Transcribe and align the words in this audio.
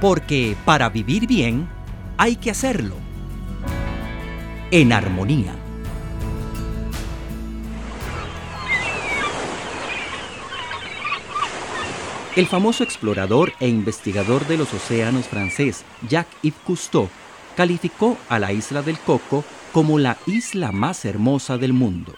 porque 0.00 0.56
para 0.64 0.88
vivir 0.88 1.26
bien 1.26 1.68
hay 2.18 2.36
que 2.36 2.50
hacerlo 2.50 2.96
en 4.70 4.92
armonía. 4.92 5.54
El 12.36 12.46
famoso 12.46 12.84
explorador 12.84 13.54
e 13.60 13.68
investigador 13.68 14.46
de 14.46 14.58
los 14.58 14.74
océanos 14.74 15.26
francés 15.26 15.84
Jacques-Yves 16.06 16.60
Cousteau 16.66 17.08
calificó 17.56 18.18
a 18.28 18.38
la 18.38 18.52
isla 18.52 18.82
del 18.82 18.98
Coco 18.98 19.42
como 19.72 19.98
la 19.98 20.18
isla 20.26 20.70
más 20.70 21.06
hermosa 21.06 21.56
del 21.56 21.72
mundo. 21.72 22.14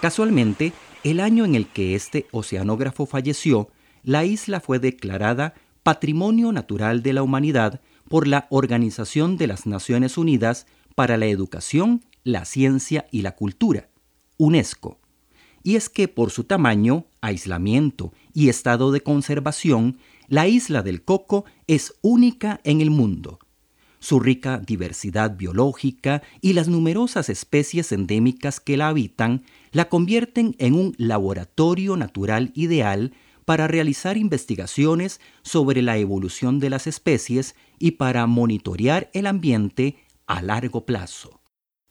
Casualmente, 0.00 0.72
el 1.04 1.20
año 1.20 1.44
en 1.44 1.54
el 1.54 1.66
que 1.66 1.94
este 1.94 2.26
oceanógrafo 2.32 3.04
falleció, 3.04 3.68
la 4.02 4.24
isla 4.24 4.60
fue 4.60 4.78
declarada 4.78 5.52
Patrimonio 5.86 6.50
Natural 6.50 7.00
de 7.00 7.12
la 7.12 7.22
Humanidad 7.22 7.80
por 8.08 8.26
la 8.26 8.48
Organización 8.50 9.36
de 9.36 9.46
las 9.46 9.66
Naciones 9.66 10.18
Unidas 10.18 10.66
para 10.96 11.16
la 11.16 11.26
Educación, 11.26 12.04
la 12.24 12.44
Ciencia 12.44 13.06
y 13.12 13.22
la 13.22 13.36
Cultura, 13.36 13.88
UNESCO. 14.36 14.98
Y 15.62 15.76
es 15.76 15.88
que 15.88 16.08
por 16.08 16.32
su 16.32 16.42
tamaño, 16.42 17.06
aislamiento 17.20 18.12
y 18.34 18.48
estado 18.48 18.90
de 18.90 19.02
conservación, 19.02 19.98
la 20.26 20.48
isla 20.48 20.82
del 20.82 21.04
Coco 21.04 21.44
es 21.68 21.94
única 22.02 22.60
en 22.64 22.80
el 22.80 22.90
mundo. 22.90 23.38
Su 24.00 24.18
rica 24.18 24.58
diversidad 24.58 25.36
biológica 25.36 26.20
y 26.40 26.54
las 26.54 26.66
numerosas 26.66 27.28
especies 27.28 27.92
endémicas 27.92 28.58
que 28.58 28.76
la 28.76 28.88
habitan 28.88 29.44
la 29.70 29.88
convierten 29.88 30.56
en 30.58 30.74
un 30.74 30.96
laboratorio 30.98 31.96
natural 31.96 32.50
ideal 32.56 33.12
para 33.46 33.68
realizar 33.68 34.18
investigaciones 34.18 35.20
sobre 35.42 35.80
la 35.80 35.96
evolución 35.96 36.58
de 36.58 36.68
las 36.68 36.86
especies 36.86 37.54
y 37.78 37.92
para 37.92 38.26
monitorear 38.26 39.08
el 39.14 39.26
ambiente 39.26 39.96
a 40.26 40.42
largo 40.42 40.84
plazo. 40.84 41.40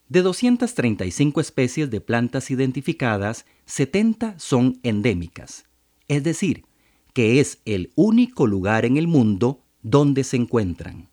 De 0.07 0.21
235 0.21 1.41
especies 1.41 1.89
de 1.89 2.01
plantas 2.01 2.51
identificadas, 2.51 3.45
70 3.65 4.37
son 4.37 4.79
endémicas, 4.83 5.65
es 6.07 6.23
decir, 6.23 6.65
que 7.13 7.39
es 7.39 7.59
el 7.65 7.91
único 7.95 8.45
lugar 8.45 8.85
en 8.85 8.97
el 8.97 9.07
mundo 9.07 9.63
donde 9.81 10.25
se 10.25 10.35
encuentran. 10.35 11.09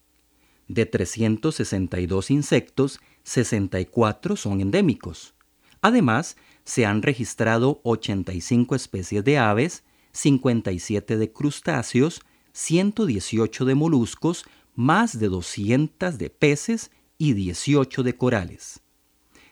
De 0.67 0.87
362 0.87 2.31
insectos, 2.33 3.01
64 3.23 4.35
son 4.37 4.61
endémicos. 4.61 5.35
Además, 5.81 6.37
se 6.65 6.85
han 6.85 7.03
registrado 7.03 7.81
85 7.85 8.75
especies 8.75 9.25
de 9.25 9.39
aves, 9.39 9.85
57 10.13 11.17
de 11.17 11.33
crustáceos, 11.33 12.21
118 12.53 13.65
de 13.65 13.75
moluscos, 13.75 14.45
más 14.75 15.19
de 15.19 15.29
200 15.29 16.19
de 16.19 16.31
peces 16.31 16.91
y 17.19 17.35
18 17.35 18.03
de 18.03 18.17
corales. 18.17 18.81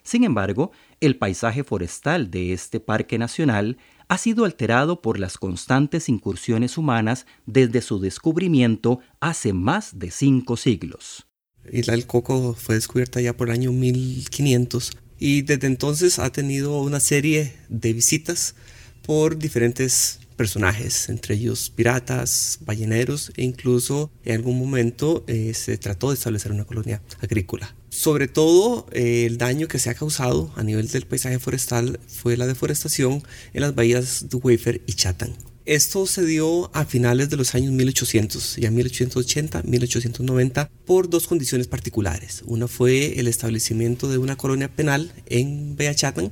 Sin 0.02 0.24
embargo, 0.24 0.72
el 1.00 1.16
paisaje 1.16 1.62
forestal 1.62 2.30
de 2.30 2.52
este 2.52 2.80
parque 2.80 3.18
nacional 3.18 3.78
ha 4.08 4.18
sido 4.18 4.44
alterado 4.44 5.02
por 5.02 5.18
las 5.18 5.38
constantes 5.38 6.08
incursiones 6.08 6.76
humanas 6.78 7.26
desde 7.46 7.80
su 7.80 8.00
descubrimiento 8.00 9.00
hace 9.20 9.52
más 9.52 9.98
de 9.98 10.10
cinco 10.10 10.56
siglos. 10.56 11.26
Isla 11.70 11.92
del 11.92 12.06
Coco 12.06 12.54
fue 12.54 12.74
descubierta 12.74 13.20
ya 13.20 13.36
por 13.36 13.48
el 13.48 13.54
año 13.54 13.72
1500 13.72 14.92
y 15.18 15.42
desde 15.42 15.66
entonces 15.66 16.18
ha 16.18 16.30
tenido 16.32 16.80
una 16.80 16.98
serie 16.98 17.54
de 17.68 17.92
visitas 17.92 18.56
por 19.02 19.38
diferentes 19.38 20.20
personajes, 20.40 21.10
entre 21.10 21.34
ellos 21.34 21.68
piratas, 21.68 22.60
balleneros 22.62 23.30
e 23.36 23.44
incluso 23.44 24.10
en 24.24 24.36
algún 24.36 24.58
momento 24.58 25.22
eh, 25.26 25.52
se 25.52 25.76
trató 25.76 26.08
de 26.08 26.14
establecer 26.14 26.50
una 26.50 26.64
colonia 26.64 27.02
agrícola. 27.20 27.76
Sobre 27.90 28.26
todo 28.26 28.86
eh, 28.90 29.26
el 29.26 29.36
daño 29.36 29.68
que 29.68 29.78
se 29.78 29.90
ha 29.90 29.94
causado 29.94 30.50
a 30.56 30.62
nivel 30.62 30.88
del 30.88 31.04
paisaje 31.04 31.38
forestal 31.38 32.00
fue 32.08 32.38
la 32.38 32.46
deforestación 32.46 33.22
en 33.52 33.60
las 33.60 33.74
bahías 33.74 34.30
de 34.30 34.36
Wafer 34.38 34.80
y 34.86 34.94
Chatham. 34.94 35.34
Esto 35.66 36.06
se 36.06 36.24
dio 36.24 36.74
a 36.74 36.86
finales 36.86 37.28
de 37.28 37.36
los 37.36 37.54
años 37.54 37.72
1800, 37.72 38.56
ya 38.56 38.70
1880, 38.70 39.64
1890, 39.64 40.70
por 40.86 41.10
dos 41.10 41.26
condiciones 41.26 41.66
particulares. 41.66 42.44
Una 42.46 42.66
fue 42.66 43.20
el 43.20 43.28
establecimiento 43.28 44.08
de 44.08 44.16
una 44.16 44.36
colonia 44.36 44.74
penal 44.74 45.12
en 45.26 45.76
Bahía 45.76 45.94
Chatham, 45.94 46.30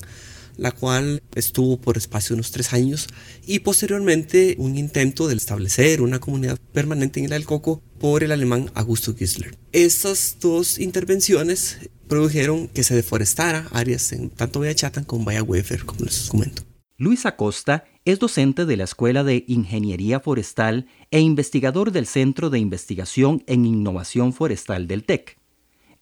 la 0.59 0.73
cual 0.73 1.23
estuvo 1.35 1.81
por 1.81 1.97
espacio 1.97 2.35
de 2.35 2.41
unos 2.41 2.51
tres 2.51 2.75
años, 2.75 3.09
y 3.47 3.61
posteriormente 3.61 4.57
un 4.59 4.77
intento 4.77 5.27
de 5.29 5.37
establecer 5.37 6.03
una 6.03 6.19
comunidad 6.19 6.59
permanente 6.73 7.21
en 7.21 7.27
el 7.27 7.33
Alcoco 7.33 7.83
por 7.99 8.23
el 8.23 8.33
alemán 8.33 8.71
Augusto 8.75 9.15
Gisler. 9.15 9.57
Estas 9.73 10.37
dos 10.41 10.79
intervenciones 10.79 11.79
produjeron 12.09 12.69
que 12.69 12.85
se 12.85 12.95
deforestara 12.95 13.69
áreas 13.73 14.13
en 14.13 14.31
tanto 14.31 14.61
Bahía 14.61 14.75
Chatham 14.75 15.05
como 15.05 15.25
Bahía 15.25 15.43
Wefer, 15.43 15.85
como 15.85 16.05
les 16.05 16.29
comento. 16.29 16.63
Luis 16.97 17.27
Acosta 17.27 17.85
es 18.05 18.19
docente 18.19 18.67
de 18.67 18.77
la 18.77 18.85
Escuela 18.85 19.23
de 19.23 19.45
Ingeniería 19.47 20.19
Forestal 20.19 20.87
e 21.13 21.21
investigador 21.21 21.93
del 21.93 22.07
Centro 22.07 22.51
de 22.51 22.59
Investigación 22.59 23.45
en 23.47 23.67
Innovación 23.67 24.33
Forestal 24.33 24.89
del 24.89 25.05
TEC. 25.05 25.39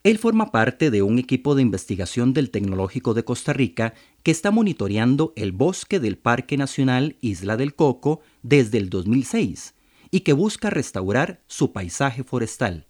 Él 0.06 0.18
forma 0.18 0.52
parte 0.52 0.92
de 0.92 1.02
un 1.02 1.18
equipo 1.18 1.56
de 1.56 1.62
investigación 1.62 2.32
del 2.32 2.50
Tecnológico 2.50 3.12
de 3.12 3.24
Costa 3.24 3.52
Rica 3.52 3.92
que 4.22 4.30
está 4.30 4.52
monitoreando 4.52 5.32
el 5.34 5.50
bosque 5.50 5.98
del 5.98 6.16
Parque 6.16 6.56
Nacional 6.56 7.16
Isla 7.20 7.56
del 7.56 7.74
Coco 7.74 8.20
desde 8.44 8.78
el 8.78 8.88
2006 8.88 9.74
y 10.12 10.20
que 10.20 10.32
busca 10.32 10.70
restaurar 10.70 11.42
su 11.48 11.72
paisaje 11.72 12.22
forestal. 12.22 12.86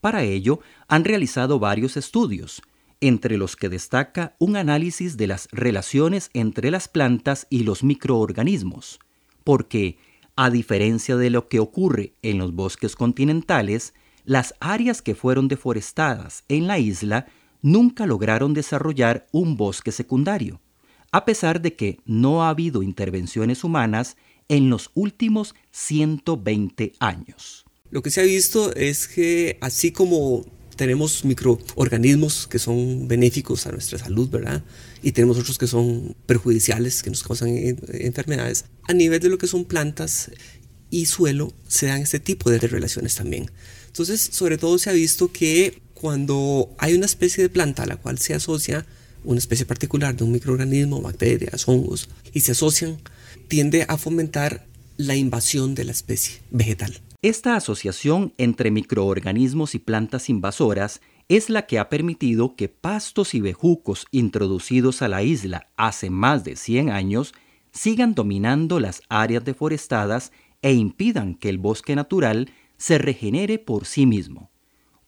Para 0.00 0.22
ello, 0.22 0.60
han 0.88 1.04
realizado 1.04 1.58
varios 1.58 1.98
estudios, 1.98 2.62
entre 3.02 3.36
los 3.36 3.54
que 3.54 3.68
destaca 3.68 4.34
un 4.38 4.56
análisis 4.56 5.18
de 5.18 5.26
las 5.26 5.46
relaciones 5.52 6.30
entre 6.32 6.70
las 6.70 6.88
plantas 6.88 7.46
y 7.50 7.64
los 7.64 7.84
microorganismos, 7.84 8.98
porque, 9.44 9.98
a 10.36 10.48
diferencia 10.48 11.18
de 11.18 11.28
lo 11.28 11.48
que 11.50 11.60
ocurre 11.60 12.14
en 12.22 12.38
los 12.38 12.54
bosques 12.54 12.96
continentales, 12.96 13.92
las 14.24 14.54
áreas 14.60 15.02
que 15.02 15.14
fueron 15.14 15.48
deforestadas 15.48 16.44
en 16.48 16.66
la 16.66 16.78
isla 16.78 17.26
nunca 17.62 18.06
lograron 18.06 18.54
desarrollar 18.54 19.26
un 19.32 19.56
bosque 19.56 19.92
secundario, 19.92 20.60
a 21.12 21.24
pesar 21.24 21.60
de 21.60 21.74
que 21.74 21.98
no 22.04 22.42
ha 22.42 22.50
habido 22.50 22.82
intervenciones 22.82 23.64
humanas 23.64 24.16
en 24.48 24.70
los 24.70 24.90
últimos 24.94 25.54
120 25.70 26.92
años. 27.00 27.64
Lo 27.90 28.02
que 28.02 28.10
se 28.10 28.20
ha 28.20 28.24
visto 28.24 28.74
es 28.74 29.06
que 29.08 29.58
así 29.60 29.92
como 29.92 30.44
tenemos 30.74 31.24
microorganismos 31.24 32.46
que 32.46 32.58
son 32.58 33.06
benéficos 33.08 33.66
a 33.66 33.72
nuestra 33.72 33.98
salud, 33.98 34.28
¿verdad? 34.28 34.62
Y 35.02 35.12
tenemos 35.12 35.38
otros 35.38 35.58
que 35.58 35.66
son 35.66 36.16
perjudiciales, 36.26 37.02
que 37.02 37.10
nos 37.10 37.22
causan 37.22 37.48
enfermedades. 37.92 38.64
A 38.88 38.92
nivel 38.92 39.20
de 39.20 39.28
lo 39.28 39.38
que 39.38 39.46
son 39.46 39.64
plantas 39.64 40.30
y 40.90 41.06
suelo, 41.06 41.52
se 41.68 41.86
dan 41.86 42.02
este 42.02 42.20
tipo 42.20 42.50
de 42.50 42.58
relaciones 42.58 43.14
también. 43.14 43.50
Entonces, 43.94 44.28
sobre 44.32 44.58
todo 44.58 44.76
se 44.78 44.90
ha 44.90 44.92
visto 44.92 45.30
que 45.30 45.80
cuando 45.94 46.68
hay 46.78 46.94
una 46.94 47.06
especie 47.06 47.44
de 47.44 47.48
planta 47.48 47.84
a 47.84 47.86
la 47.86 47.94
cual 47.94 48.18
se 48.18 48.34
asocia 48.34 48.84
una 49.22 49.38
especie 49.38 49.66
particular 49.66 50.16
de 50.16 50.24
un 50.24 50.32
microorganismo, 50.32 51.00
bacterias, 51.00 51.68
hongos, 51.68 52.08
y 52.32 52.40
se 52.40 52.50
asocian, 52.50 52.98
tiende 53.46 53.86
a 53.86 53.96
fomentar 53.96 54.66
la 54.96 55.14
invasión 55.14 55.76
de 55.76 55.84
la 55.84 55.92
especie 55.92 56.40
vegetal. 56.50 57.00
Esta 57.22 57.54
asociación 57.54 58.34
entre 58.36 58.72
microorganismos 58.72 59.76
y 59.76 59.78
plantas 59.78 60.28
invasoras 60.28 61.00
es 61.28 61.48
la 61.48 61.66
que 61.66 61.78
ha 61.78 61.88
permitido 61.88 62.56
que 62.56 62.68
pastos 62.68 63.32
y 63.32 63.40
bejucos 63.40 64.06
introducidos 64.10 65.02
a 65.02 65.08
la 65.08 65.22
isla 65.22 65.68
hace 65.76 66.10
más 66.10 66.42
de 66.42 66.56
100 66.56 66.90
años 66.90 67.32
sigan 67.70 68.16
dominando 68.16 68.80
las 68.80 69.02
áreas 69.08 69.44
deforestadas 69.44 70.32
e 70.62 70.72
impidan 70.72 71.36
que 71.36 71.48
el 71.48 71.58
bosque 71.58 71.94
natural 71.94 72.50
se 72.84 72.98
regenere 72.98 73.58
por 73.58 73.86
sí 73.86 74.04
mismo. 74.04 74.50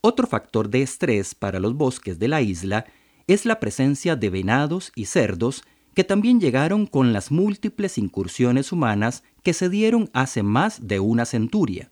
Otro 0.01 0.25
factor 0.25 0.67
de 0.67 0.81
estrés 0.81 1.35
para 1.35 1.59
los 1.59 1.75
bosques 1.75 2.17
de 2.17 2.27
la 2.27 2.41
isla 2.41 2.87
es 3.27 3.45
la 3.45 3.59
presencia 3.59 4.15
de 4.15 4.31
venados 4.31 4.91
y 4.95 5.05
cerdos 5.05 5.61
que 5.93 6.03
también 6.03 6.39
llegaron 6.39 6.87
con 6.87 7.13
las 7.13 7.29
múltiples 7.29 7.99
incursiones 7.99 8.71
humanas 8.71 9.21
que 9.43 9.53
se 9.53 9.69
dieron 9.69 10.09
hace 10.13 10.41
más 10.41 10.87
de 10.87 10.99
una 10.99 11.25
centuria. 11.25 11.91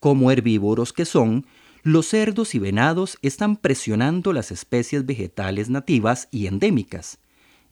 Como 0.00 0.30
herbívoros 0.30 0.94
que 0.94 1.04
son, 1.04 1.44
los 1.82 2.06
cerdos 2.06 2.54
y 2.54 2.58
venados 2.58 3.18
están 3.20 3.58
presionando 3.58 4.32
las 4.32 4.50
especies 4.50 5.04
vegetales 5.04 5.68
nativas 5.68 6.26
y 6.30 6.46
endémicas, 6.46 7.18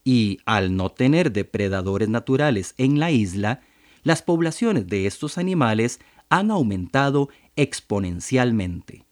y 0.04 0.40
al 0.44 0.76
no 0.76 0.90
tener 0.90 1.32
depredadores 1.32 2.10
naturales 2.10 2.74
en 2.76 3.00
la 3.00 3.10
isla, 3.12 3.62
las 4.02 4.20
poblaciones 4.20 4.86
de 4.88 5.06
estos 5.06 5.38
animales 5.38 6.00
han 6.28 6.50
aumentado 6.50 7.28
exponencialmente. 7.56 9.04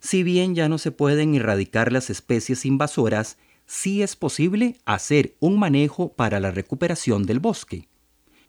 Si 0.00 0.22
bien 0.22 0.54
ya 0.54 0.68
no 0.68 0.78
se 0.78 0.90
pueden 0.90 1.34
erradicar 1.34 1.92
las 1.92 2.10
especies 2.10 2.64
invasoras, 2.64 3.38
sí 3.66 4.02
es 4.02 4.16
posible 4.16 4.76
hacer 4.84 5.34
un 5.40 5.58
manejo 5.58 6.12
para 6.12 6.38
la 6.40 6.50
recuperación 6.50 7.24
del 7.24 7.40
bosque. 7.40 7.88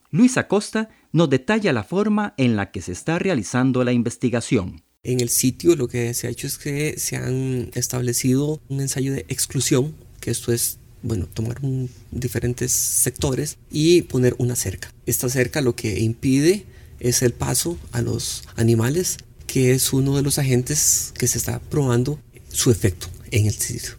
Luis 0.10 0.38
Acosta 0.38 0.90
nos 1.12 1.30
detalla 1.30 1.74
la 1.74 1.84
forma 1.84 2.34
en 2.38 2.56
la 2.56 2.72
que 2.72 2.82
se 2.82 2.92
está 2.92 3.20
realizando 3.20 3.84
la 3.84 3.92
investigación. 3.92 4.84
En 5.04 5.22
el 5.22 5.30
sitio 5.30 5.76
lo 5.76 5.88
que 5.88 6.14
se 6.14 6.28
ha 6.28 6.30
hecho 6.30 6.48
es 6.48 6.58
que 6.58 7.00
se 7.00 7.16
han 7.16 7.72
establecido 7.74 8.62
un 8.68 8.82
ensayo 8.82 9.14
de 9.14 9.26
exclusión, 9.30 9.96
que 10.20 10.32
esto 10.32 10.52
es 10.54 10.80
bueno, 11.04 11.28
tomar 11.28 11.60
diferentes 12.12 12.72
sectores 12.72 13.58
y 13.72 14.02
poner 14.04 14.36
una 14.40 14.56
cerca. 14.56 14.94
Esta 15.06 15.30
cerca 15.30 15.62
lo 15.62 15.76
que 15.76 16.00
impide 16.00 16.66
es 17.00 17.22
el 17.22 17.34
paso 17.34 17.78
a 17.92 18.02
los 18.02 18.44
animales, 18.56 19.18
que 19.46 19.72
es 19.72 19.94
uno 19.94 20.16
de 20.16 20.22
los 20.22 20.40
agentes 20.40 21.14
que 21.18 21.28
se 21.28 21.38
está 21.38 21.60
probando 21.60 22.20
su 22.50 22.72
efecto 22.72 23.08
en 23.32 23.46
el 23.46 23.54
sitio. 23.54 23.94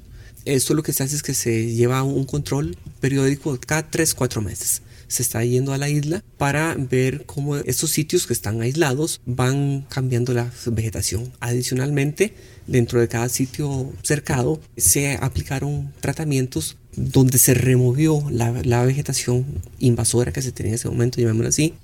Esto 0.45 0.75
lo 0.75 0.83
que 0.83 0.93
se 0.93 1.03
hace 1.03 1.17
es 1.17 1.23
que 1.23 1.35
se 1.35 1.75
lleva 1.75 2.03
un 2.03 2.25
control 2.25 2.77
periódico 3.01 3.59
cada 3.61 3.91
3-4 3.91 4.43
meses. 4.43 4.83
Se 5.07 5.23
está 5.23 5.45
yendo 5.45 5.73
a 5.73 5.79
la 5.79 5.89
isla 5.89 6.23
para 6.37 6.75
ver 6.75 7.25
cómo 7.27 7.57
estos 7.57 7.91
sitios 7.91 8.27
que 8.27 8.33
están 8.33 8.61
aislados 8.61 9.21
van 9.27 9.87
cambiando 9.89 10.35
la 10.35 10.51
vegetación. 10.67 11.33
Adicionalmente, 11.41 12.35
dentro 12.67 13.01
de 13.01 13.09
cada 13.09 13.29
sitio 13.29 13.93
cercado 14.03 14.61
se 14.77 15.17
aplicaron 15.17 15.93
tratamientos 16.01 16.77
donde 16.95 17.39
se 17.39 17.55
removió 17.55 18.27
la, 18.31 18.51
la 18.65 18.85
vegetación 18.85 19.47
invasora 19.79 20.33
que 20.33 20.43
se 20.43 20.53
tenía 20.53 20.71
en 20.71 20.75
ese 20.77 20.89
momento, 20.89 21.21
llamémoslo 21.21 21.49
así, 21.49 21.75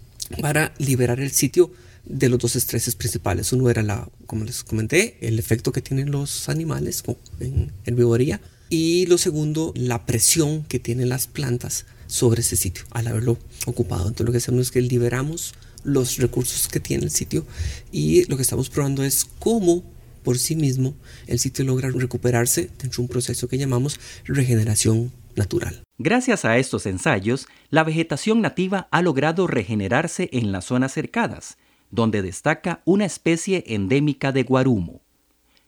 para 0.40 0.72
liberar 0.78 1.20
el 1.20 1.30
sitio 1.30 1.72
de 2.04 2.28
los 2.28 2.38
dos 2.38 2.56
estreses 2.56 2.94
principales. 2.94 3.52
Uno 3.52 3.70
era, 3.70 3.82
la, 3.82 4.08
como 4.26 4.44
les 4.44 4.64
comenté, 4.64 5.16
el 5.20 5.38
efecto 5.38 5.72
que 5.72 5.82
tienen 5.82 6.10
los 6.10 6.48
animales 6.48 7.02
en 7.40 7.72
herbivoría 7.84 8.40
y 8.68 9.06
lo 9.06 9.18
segundo, 9.18 9.72
la 9.76 10.06
presión 10.06 10.64
que 10.64 10.78
tienen 10.78 11.08
las 11.08 11.26
plantas 11.26 11.86
sobre 12.06 12.40
ese 12.40 12.56
sitio 12.56 12.84
al 12.90 13.06
haberlo 13.06 13.38
ocupado. 13.66 14.08
Entonces 14.08 14.26
lo 14.26 14.32
que 14.32 14.38
hacemos 14.38 14.62
es 14.62 14.70
que 14.70 14.80
liberamos 14.80 15.54
los 15.84 16.16
recursos 16.16 16.68
que 16.68 16.80
tiene 16.80 17.04
el 17.04 17.10
sitio 17.10 17.46
y 17.92 18.24
lo 18.24 18.36
que 18.36 18.42
estamos 18.42 18.70
probando 18.70 19.04
es 19.04 19.26
cómo 19.38 19.84
por 20.22 20.38
sí 20.38 20.56
mismo 20.56 20.94
el 21.26 21.38
sitio 21.38 21.64
logra 21.64 21.90
recuperarse 21.90 22.70
dentro 22.78 22.96
de 22.96 23.02
un 23.02 23.08
proceso 23.08 23.46
que 23.46 23.58
llamamos 23.58 24.00
regeneración 24.24 25.12
natural. 25.36 25.82
Gracias 25.98 26.44
a 26.44 26.58
estos 26.58 26.86
ensayos, 26.86 27.46
la 27.70 27.84
vegetación 27.84 28.40
nativa 28.40 28.88
ha 28.90 29.02
logrado 29.02 29.46
regenerarse 29.46 30.28
en 30.32 30.52
las 30.52 30.66
zonas 30.66 30.92
cercadas, 30.92 31.56
donde 31.90 32.22
destaca 32.22 32.82
una 32.84 33.04
especie 33.04 33.64
endémica 33.66 34.32
de 34.32 34.42
guarumo. 34.42 35.02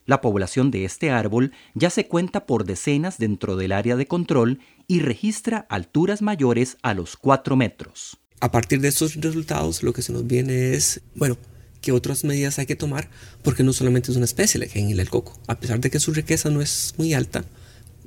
La 0.05 0.21
población 0.21 0.71
de 0.71 0.85
este 0.85 1.11
árbol 1.11 1.51
ya 1.73 1.89
se 1.89 2.07
cuenta 2.07 2.45
por 2.45 2.65
decenas 2.65 3.17
dentro 3.17 3.57
del 3.57 3.73
área 3.73 3.97
de 3.97 4.07
control 4.07 4.59
y 4.87 5.01
registra 5.01 5.65
alturas 5.69 6.21
mayores 6.21 6.77
a 6.81 6.93
los 6.93 7.17
4 7.17 7.57
metros. 7.57 8.17
A 8.39 8.51
partir 8.51 8.79
de 8.79 8.87
estos 8.87 9.15
resultados, 9.15 9.83
lo 9.83 9.91
que 9.93 10.01
se 10.01 10.13
nos 10.13 10.25
viene 10.25 10.73
es, 10.73 11.01
bueno, 11.15 11.37
qué 11.81 11.91
otras 11.91 12.23
medidas 12.23 12.57
hay 12.57 12.65
que 12.65 12.75
tomar, 12.75 13.09
porque 13.43 13.63
no 13.63 13.73
solamente 13.73 14.11
es 14.11 14.17
una 14.17 14.25
especie 14.25 14.61
el 14.61 14.69
genil 14.69 14.99
el 14.99 15.09
coco. 15.09 15.37
A 15.47 15.59
pesar 15.59 15.79
de 15.81 15.89
que 15.89 15.99
su 15.99 16.13
riqueza 16.13 16.49
no 16.49 16.61
es 16.61 16.93
muy 16.97 17.13
alta, 17.13 17.43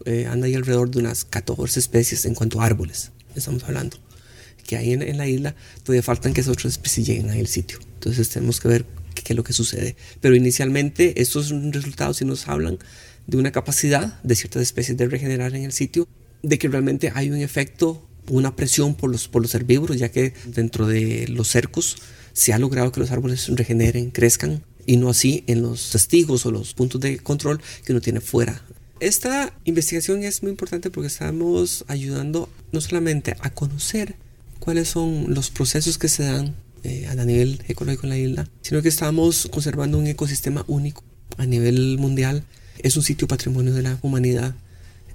eh, 0.04 0.26
anda 0.26 0.46
ahí 0.46 0.54
alrededor 0.54 0.90
de 0.90 0.98
unas 0.98 1.24
14 1.24 1.78
especies 1.78 2.24
en 2.24 2.34
cuanto 2.34 2.60
a 2.60 2.66
árboles, 2.66 3.12
estamos 3.34 3.64
hablando. 3.64 3.96
Que 4.66 4.76
hay 4.76 4.92
en, 4.92 5.18
la 5.18 5.26
isla, 5.26 5.56
todavía 5.82 6.02
faltan 6.02 6.32
que 6.32 6.40
esas 6.42 6.52
otras 6.52 6.72
especies 6.74 7.06
lleguen 7.06 7.30
al 7.30 7.46
sitio. 7.46 7.78
Entonces 7.94 8.28
tenemos 8.28 8.60
que 8.60 8.68
ver 8.68 8.86
qué, 9.14 9.32
es 9.32 9.36
lo 9.36 9.42
que 9.42 9.52
sucede. 9.52 9.96
Pero 10.20 10.36
inicialmente 10.36 11.20
estos 11.20 11.50
resultados 11.50 12.18
sí 12.18 12.24
nos 12.24 12.46
hablan 12.48 12.78
de 13.26 13.36
una 13.36 13.50
capacidad 13.50 14.20
de 14.22 14.36
ciertas 14.36 14.62
especies 14.62 14.96
de 14.96 15.08
regenerar 15.08 15.54
en 15.54 15.64
el 15.64 15.72
sitio, 15.72 16.06
de 16.42 16.58
que 16.58 16.68
realmente 16.68 17.12
hay 17.14 17.30
un 17.30 17.38
efecto, 17.38 18.06
una 18.28 18.54
presión 18.54 18.94
por 18.94 19.10
los, 19.10 19.28
por 19.28 19.42
los 19.42 19.54
herbívoros, 19.54 19.98
ya 19.98 20.10
que 20.10 20.34
dentro 20.46 20.86
de 20.86 21.26
los 21.28 21.48
cercos 21.48 21.96
se 22.32 22.52
ha 22.52 22.58
logrado 22.58 22.92
que 22.92 23.00
los 23.00 23.10
árboles 23.10 23.48
regeneren, 23.48 24.10
crezcan, 24.10 24.62
y 24.86 24.96
no 24.96 25.10
así 25.10 25.44
en 25.46 25.62
los 25.62 25.90
testigos 25.90 26.46
o 26.46 26.50
los 26.50 26.74
puntos 26.74 27.00
de 27.00 27.18
control 27.18 27.60
que 27.84 27.92
uno 27.92 28.00
tiene 28.00 28.20
fuera. 28.20 28.62
Esta 29.00 29.54
investigación 29.64 30.24
es 30.24 30.42
muy 30.42 30.50
importante 30.50 30.90
porque 30.90 31.06
estamos 31.06 31.86
ayudando 31.88 32.50
no 32.70 32.82
solamente 32.82 33.34
a 33.40 33.48
conocer 33.48 34.14
cuáles 34.58 34.88
son 34.88 35.32
los 35.32 35.50
procesos 35.50 35.96
que 35.96 36.08
se 36.08 36.24
dan 36.24 36.54
eh, 36.84 37.06
a 37.08 37.14
nivel 37.14 37.62
ecológico 37.66 38.04
en 38.04 38.10
la 38.10 38.18
isla, 38.18 38.48
sino 38.60 38.82
que 38.82 38.90
estamos 38.90 39.48
conservando 39.50 39.96
un 39.96 40.06
ecosistema 40.06 40.66
único 40.68 41.02
a 41.38 41.46
nivel 41.46 41.96
mundial. 41.98 42.44
Es 42.78 42.98
un 42.98 43.02
sitio 43.02 43.26
patrimonio 43.26 43.72
de 43.72 43.80
la 43.80 43.98
humanidad. 44.02 44.54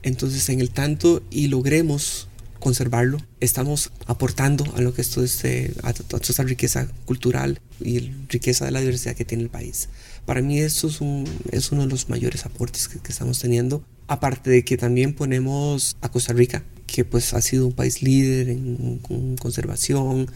Entonces, 0.02 0.50
en 0.50 0.62
el 0.62 0.72
tanto 0.72 1.22
y 1.30 1.48
logremos 1.48 2.28
conservarlo, 2.60 3.18
estamos 3.40 3.92
aportando 4.08 4.66
a 4.76 4.82
lo 4.82 4.94
que 4.94 5.02
esto 5.02 5.24
es, 5.24 5.44
a, 5.84 5.94
toda 5.94 6.22
esta 6.22 6.44
riqueza 6.44 6.88
cultural 7.06 7.60
y 7.80 8.12
riqueza 8.30 8.66
de 8.66 8.72
la 8.72 8.80
diversidad 8.80 9.16
que 9.16 9.26
tiene 9.26 9.44
el 9.44 9.50
país. 9.50 9.90
Para 10.26 10.42
mí 10.42 10.60
esto 10.60 10.88
es, 10.88 11.02
un, 11.02 11.26
es 11.52 11.72
uno 11.72 11.84
de 11.84 11.90
los 11.90 12.10
mayores 12.10 12.46
aportes 12.46 12.88
que, 12.88 13.00
que 13.00 13.12
estamos 13.12 13.40
teniendo, 13.40 13.84
aparte 14.08 14.50
de 14.50 14.64
que 14.64 14.78
también 14.78 15.14
ponemos 15.14 15.98
a 16.02 16.10
Costa 16.10 16.34
Rica 16.34 16.64
que 16.86 17.04
pues 17.04 17.34
ha 17.34 17.42
sido 17.42 17.68
un 17.68 17.74
país 17.74 18.02
líder 18.02 18.50
en, 18.50 19.00
conservación 19.38 20.28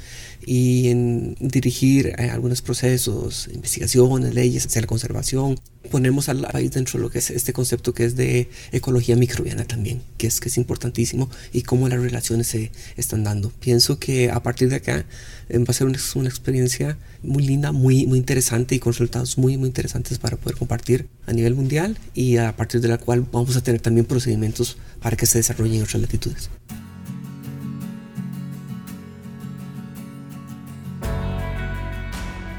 y 0.45 0.89
en 0.89 1.35
dirigir 1.39 2.07
eh, 2.17 2.29
algunos 2.29 2.61
procesos, 2.61 3.49
investigaciones, 3.53 4.33
leyes 4.33 4.65
hacia 4.65 4.81
la 4.81 4.87
conservación. 4.87 5.59
Ponemos 5.91 6.27
al 6.27 6.41
país 6.41 6.71
dentro 6.71 6.99
de 6.99 7.03
lo 7.03 7.09
que 7.09 7.19
es 7.19 7.29
este 7.29 7.53
concepto 7.53 7.93
que 7.93 8.03
es 8.03 8.15
de 8.15 8.49
ecología 8.71 9.15
microbiana 9.15 9.65
también, 9.65 10.01
que 10.17 10.27
es, 10.27 10.39
que 10.39 10.49
es 10.49 10.57
importantísimo 10.57 11.29
y 11.53 11.61
cómo 11.61 11.87
las 11.87 12.01
relaciones 12.01 12.47
se 12.47 12.71
están 12.97 13.23
dando. 13.23 13.49
Pienso 13.49 13.97
que 13.97 14.29
a 14.29 14.43
partir 14.43 14.69
de 14.69 14.75
acá 14.75 15.05
eh, 15.47 15.57
va 15.57 15.65
a 15.67 15.73
ser 15.73 15.87
una, 15.87 15.97
una 16.15 16.29
experiencia 16.29 16.97
muy 17.23 17.43
linda, 17.43 17.71
muy, 17.71 18.05
muy 18.07 18.17
interesante 18.19 18.75
y 18.75 18.79
con 18.79 18.91
resultados 18.91 19.37
muy, 19.37 19.57
muy 19.57 19.67
interesantes 19.67 20.19
para 20.19 20.35
poder 20.35 20.57
compartir 20.57 21.07
a 21.25 21.33
nivel 21.33 21.55
mundial 21.55 21.97
y 22.13 22.37
a 22.37 22.55
partir 22.55 22.81
de 22.81 22.89
la 22.89 22.97
cual 22.97 23.25
vamos 23.31 23.55
a 23.55 23.61
tener 23.63 23.79
también 23.81 24.05
procedimientos 24.05 24.77
para 25.01 25.15
que 25.15 25.25
se 25.25 25.37
desarrollen 25.37 25.77
en 25.77 25.83
otras 25.83 26.01
latitudes. 26.01 26.49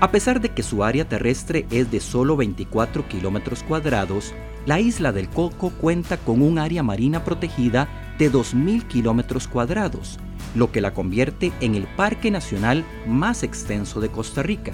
A 0.00 0.10
pesar 0.10 0.40
de 0.40 0.48
que 0.48 0.62
su 0.62 0.82
área 0.82 1.06
terrestre 1.06 1.66
es 1.70 1.90
de 1.90 2.00
solo 2.00 2.34
24 2.34 3.06
kilómetros 3.06 3.62
cuadrados, 3.62 4.32
la 4.64 4.80
isla 4.80 5.12
del 5.12 5.28
Coco 5.28 5.70
cuenta 5.78 6.16
con 6.16 6.40
un 6.40 6.58
área 6.58 6.82
marina 6.82 7.22
protegida 7.22 7.86
de 8.18 8.32
2.000 8.32 8.86
kilómetros 8.86 9.46
cuadrados, 9.46 10.18
lo 10.54 10.72
que 10.72 10.80
la 10.80 10.94
convierte 10.94 11.52
en 11.60 11.74
el 11.74 11.84
parque 11.84 12.30
nacional 12.30 12.82
más 13.06 13.42
extenso 13.42 14.00
de 14.00 14.08
Costa 14.08 14.42
Rica. 14.42 14.72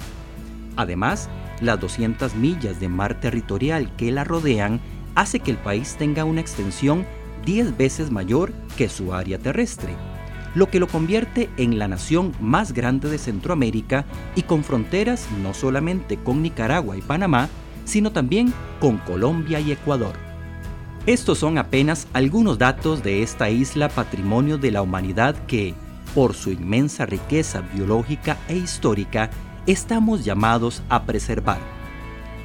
Además, 0.77 1.27
las 1.59 1.77
200 1.77 2.35
millas 2.35 2.79
de 2.79 2.87
mar 2.87 3.19
territorial 3.19 3.93
que 3.97 4.13
la 4.13 4.23
rodean 4.23 4.79
hace 5.15 5.41
que 5.41 5.51
el 5.51 5.57
país 5.57 5.97
tenga 5.99 6.23
una 6.23 6.39
extensión 6.39 7.05
10 7.45 7.75
veces 7.75 8.11
mayor 8.11 8.53
que 8.77 8.87
su 8.87 9.13
área 9.13 9.37
terrestre, 9.37 9.93
lo 10.57 10.71
que 10.71 10.79
lo 10.79 10.87
convierte 10.87 11.51
en 11.57 11.77
la 11.77 11.87
nación 11.87 12.33
más 12.41 12.73
grande 12.73 13.09
de 13.09 13.19
Centroamérica 13.19 14.05
y 14.35 14.41
con 14.41 14.63
fronteras 14.63 15.27
no 15.43 15.53
solamente 15.53 16.17
con 16.17 16.41
Nicaragua 16.41 16.97
y 16.97 17.01
Panamá, 17.01 17.47
sino 17.85 18.11
también 18.11 18.51
con 18.79 18.97
Colombia 18.97 19.59
y 19.59 19.71
Ecuador. 19.71 20.13
Estos 21.05 21.37
son 21.37 21.59
apenas 21.59 22.07
algunos 22.11 22.57
datos 22.57 23.03
de 23.03 23.21
esta 23.21 23.51
isla 23.51 23.87
patrimonio 23.87 24.57
de 24.57 24.71
la 24.71 24.81
humanidad 24.81 25.35
que, 25.45 25.75
por 26.15 26.33
su 26.33 26.51
inmensa 26.51 27.05
riqueza 27.05 27.61
biológica 27.61 28.37
e 28.47 28.57
histórica, 28.57 29.29
estamos 29.67 30.25
llamados 30.25 30.81
a 30.89 31.03
preservar. 31.03 31.59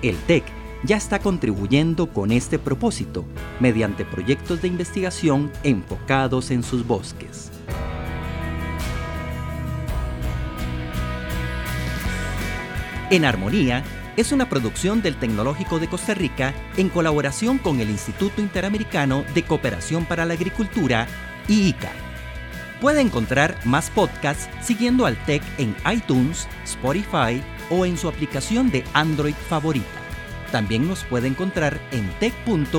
El 0.03 0.17
TEC 0.19 0.45
ya 0.85 0.99
está 0.99 1.19
contribuyendo 1.19 2.13
con 2.13 2.31
este 2.31 2.59
propósito 2.59 3.25
mediante 3.59 4.05
proyectos 4.05 4.61
de 4.61 4.69
investigación 4.69 5.51
enfocados 5.63 6.51
en 6.51 6.63
sus 6.63 6.87
bosques. 6.87 7.52
En 13.13 13.27
Armonía 13.27 13.85
es 14.17 14.33
una 14.33 14.49
producción 14.49 15.03
del 15.03 15.17
Tecnológico 15.17 15.79
de 15.79 15.87
Costa 15.87 16.15
Rica 16.15 16.55
en 16.79 16.89
colaboración 16.89 17.59
con 17.59 17.79
el 17.81 17.91
Instituto 17.91 18.41
Interamericano 18.41 19.23
de 19.35 19.43
Cooperación 19.43 20.07
para 20.07 20.25
la 20.25 20.33
Agricultura, 20.33 21.07
IICA. 21.47 21.93
Puede 22.81 23.03
encontrar 23.03 23.59
más 23.67 23.91
podcasts 23.91 24.49
siguiendo 24.63 25.05
al 25.05 25.23
TEC 25.27 25.43
en 25.59 25.77
iTunes, 25.93 26.49
Spotify 26.65 27.43
o 27.69 27.85
en 27.85 27.99
su 27.99 28.09
aplicación 28.09 28.71
de 28.71 28.83
Android 28.95 29.35
favorita. 29.35 29.87
También 30.51 30.89
nos 30.89 31.05
puede 31.05 31.29
encontrar 31.29 31.79
en 31.91 32.09
tech.ac.cr. 32.19 32.73